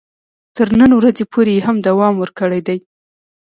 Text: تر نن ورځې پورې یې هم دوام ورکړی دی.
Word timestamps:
تر 0.55 0.67
نن 0.79 0.91
ورځې 0.99 1.23
پورې 1.31 1.51
یې 1.57 1.61
هم 1.67 1.77
دوام 1.87 2.13
ورکړی 2.17 2.61
دی. 2.67 2.77